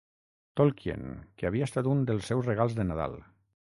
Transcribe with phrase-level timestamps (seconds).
[0.61, 1.05] Tolkien,
[1.37, 3.19] que havia estat un dels seus regals de Nadal.